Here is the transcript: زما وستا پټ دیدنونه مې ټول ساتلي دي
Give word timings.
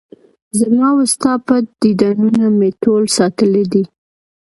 زما 0.59 0.87
وستا 0.99 1.33
پټ 1.45 1.63
دیدنونه 1.81 2.45
مې 2.57 2.69
ټول 2.83 3.03
ساتلي 3.17 3.63
دي 3.73 3.83